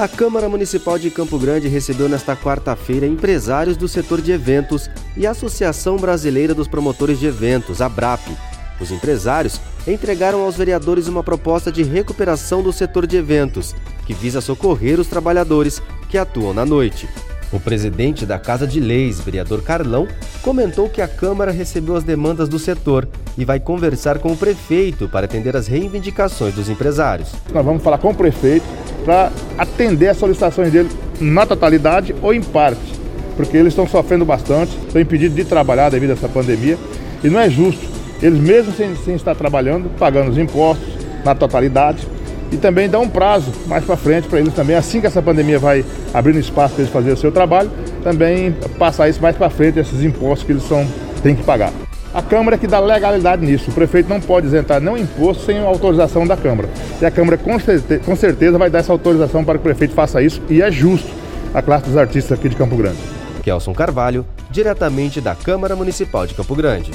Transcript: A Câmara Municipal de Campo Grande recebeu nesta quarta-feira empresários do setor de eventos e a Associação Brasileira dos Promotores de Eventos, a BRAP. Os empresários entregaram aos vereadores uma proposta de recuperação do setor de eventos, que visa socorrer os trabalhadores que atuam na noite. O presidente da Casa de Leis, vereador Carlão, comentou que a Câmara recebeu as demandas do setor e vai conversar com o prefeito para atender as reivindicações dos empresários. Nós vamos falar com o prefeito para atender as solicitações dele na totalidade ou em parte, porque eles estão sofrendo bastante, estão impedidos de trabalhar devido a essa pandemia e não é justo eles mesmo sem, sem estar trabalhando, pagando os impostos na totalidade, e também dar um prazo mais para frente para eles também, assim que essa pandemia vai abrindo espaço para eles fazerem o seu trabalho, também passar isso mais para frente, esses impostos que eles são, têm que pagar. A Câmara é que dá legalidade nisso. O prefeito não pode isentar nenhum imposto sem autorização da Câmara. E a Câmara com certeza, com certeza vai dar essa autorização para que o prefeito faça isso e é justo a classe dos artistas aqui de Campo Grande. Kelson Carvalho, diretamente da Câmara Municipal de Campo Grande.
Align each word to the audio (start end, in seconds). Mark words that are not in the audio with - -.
A 0.00 0.08
Câmara 0.08 0.48
Municipal 0.48 0.98
de 0.98 1.10
Campo 1.10 1.38
Grande 1.38 1.68
recebeu 1.68 2.08
nesta 2.08 2.34
quarta-feira 2.34 3.06
empresários 3.06 3.76
do 3.76 3.86
setor 3.86 4.22
de 4.22 4.32
eventos 4.32 4.88
e 5.14 5.26
a 5.26 5.32
Associação 5.32 5.98
Brasileira 5.98 6.54
dos 6.54 6.66
Promotores 6.66 7.20
de 7.20 7.26
Eventos, 7.26 7.82
a 7.82 7.88
BRAP. 7.90 8.28
Os 8.80 8.90
empresários 8.90 9.60
entregaram 9.86 10.40
aos 10.40 10.56
vereadores 10.56 11.06
uma 11.06 11.22
proposta 11.22 11.70
de 11.70 11.82
recuperação 11.82 12.62
do 12.62 12.72
setor 12.72 13.06
de 13.06 13.18
eventos, 13.18 13.76
que 14.06 14.14
visa 14.14 14.40
socorrer 14.40 14.98
os 14.98 15.06
trabalhadores 15.06 15.82
que 16.08 16.16
atuam 16.16 16.54
na 16.54 16.64
noite. 16.64 17.06
O 17.52 17.60
presidente 17.60 18.24
da 18.24 18.38
Casa 18.38 18.66
de 18.66 18.80
Leis, 18.80 19.20
vereador 19.20 19.60
Carlão, 19.60 20.08
comentou 20.40 20.88
que 20.88 21.02
a 21.02 21.08
Câmara 21.08 21.52
recebeu 21.52 21.94
as 21.94 22.04
demandas 22.04 22.48
do 22.48 22.58
setor 22.58 23.06
e 23.36 23.44
vai 23.44 23.60
conversar 23.60 24.18
com 24.18 24.32
o 24.32 24.36
prefeito 24.36 25.10
para 25.10 25.26
atender 25.26 25.54
as 25.54 25.66
reivindicações 25.66 26.54
dos 26.54 26.70
empresários. 26.70 27.32
Nós 27.52 27.66
vamos 27.66 27.82
falar 27.82 27.98
com 27.98 28.12
o 28.12 28.14
prefeito 28.14 28.64
para 29.04 29.32
atender 29.60 30.08
as 30.08 30.16
solicitações 30.16 30.72
dele 30.72 30.88
na 31.20 31.44
totalidade 31.44 32.14
ou 32.22 32.32
em 32.32 32.42
parte, 32.42 32.80
porque 33.36 33.58
eles 33.58 33.72
estão 33.72 33.86
sofrendo 33.86 34.24
bastante, 34.24 34.74
estão 34.86 35.02
impedidos 35.02 35.36
de 35.36 35.44
trabalhar 35.44 35.90
devido 35.90 36.10
a 36.10 36.12
essa 36.14 36.28
pandemia 36.28 36.78
e 37.22 37.28
não 37.28 37.38
é 37.38 37.50
justo 37.50 37.86
eles 38.22 38.38
mesmo 38.38 38.72
sem, 38.72 38.94
sem 38.96 39.14
estar 39.14 39.34
trabalhando, 39.34 39.90
pagando 39.98 40.30
os 40.30 40.38
impostos 40.38 40.88
na 41.24 41.34
totalidade, 41.34 42.06
e 42.52 42.56
também 42.56 42.88
dar 42.88 42.98
um 42.98 43.08
prazo 43.08 43.52
mais 43.66 43.84
para 43.84 43.96
frente 43.96 44.28
para 44.28 44.40
eles 44.40 44.52
também, 44.52 44.74
assim 44.74 45.00
que 45.00 45.06
essa 45.06 45.22
pandemia 45.22 45.58
vai 45.58 45.84
abrindo 46.12 46.38
espaço 46.38 46.74
para 46.74 46.82
eles 46.82 46.92
fazerem 46.92 47.14
o 47.14 47.16
seu 47.16 47.30
trabalho, 47.30 47.70
também 48.02 48.52
passar 48.78 49.08
isso 49.08 49.22
mais 49.22 49.36
para 49.36 49.48
frente, 49.48 49.78
esses 49.78 50.02
impostos 50.02 50.44
que 50.44 50.52
eles 50.52 50.64
são, 50.64 50.86
têm 51.22 51.34
que 51.34 51.42
pagar. 51.42 51.72
A 52.12 52.20
Câmara 52.20 52.56
é 52.56 52.58
que 52.58 52.66
dá 52.66 52.80
legalidade 52.80 53.46
nisso. 53.46 53.70
O 53.70 53.72
prefeito 53.72 54.08
não 54.08 54.20
pode 54.20 54.46
isentar 54.46 54.80
nenhum 54.80 54.96
imposto 54.96 55.44
sem 55.44 55.60
autorização 55.60 56.26
da 56.26 56.36
Câmara. 56.36 56.68
E 57.00 57.06
a 57.06 57.10
Câmara 57.10 57.38
com 57.38 57.58
certeza, 57.58 58.02
com 58.04 58.16
certeza 58.16 58.58
vai 58.58 58.68
dar 58.68 58.80
essa 58.80 58.90
autorização 58.90 59.44
para 59.44 59.54
que 59.54 59.60
o 59.60 59.62
prefeito 59.62 59.94
faça 59.94 60.20
isso 60.20 60.42
e 60.48 60.60
é 60.60 60.70
justo 60.72 61.08
a 61.54 61.62
classe 61.62 61.86
dos 61.86 61.96
artistas 61.96 62.36
aqui 62.36 62.48
de 62.48 62.56
Campo 62.56 62.76
Grande. 62.76 62.98
Kelson 63.44 63.72
Carvalho, 63.72 64.26
diretamente 64.50 65.20
da 65.20 65.36
Câmara 65.36 65.76
Municipal 65.76 66.26
de 66.26 66.34
Campo 66.34 66.54
Grande. 66.56 66.90